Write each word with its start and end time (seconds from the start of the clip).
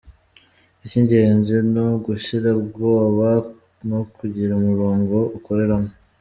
Icy’ingenzi 0.85 1.55
ni 1.71 1.81
ugushira 1.87 2.49
ubwoba 2.61 3.29
no 3.89 3.99
kugira 4.15 4.51
umurongo 4.55 5.15
ukoreramo. 5.37 5.91